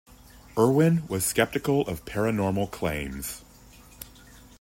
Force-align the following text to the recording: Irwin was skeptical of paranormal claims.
Irwin 0.57 1.03
was 1.09 1.23
skeptical 1.23 1.81
of 1.87 2.05
paranormal 2.05 2.71
claims. 2.71 3.43